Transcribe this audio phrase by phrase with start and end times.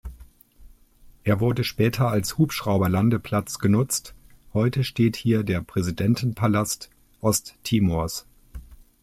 [1.23, 4.15] Er wurde später als Hubschrauberlandeplatz genutzt,
[4.51, 6.89] heute steht hier der Präsidentenpalast
[7.19, 8.25] Osttimors.